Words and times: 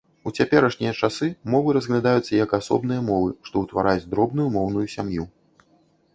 У 0.29 0.31
цяперашнія 0.43 0.93
часы 1.07 1.27
мовы 1.55 1.75
разглядаюцца 1.77 2.33
як 2.39 2.57
асобныя 2.59 3.05
мовы, 3.11 3.29
што 3.51 3.55
ўтвараюць 3.67 4.09
дробную 4.17 4.49
моўную 4.59 4.85
сям'ю. 4.97 5.29